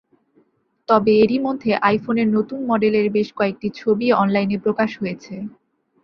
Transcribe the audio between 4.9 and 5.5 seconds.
হয়েছে।